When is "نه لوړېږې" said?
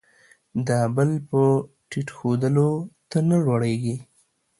3.29-3.95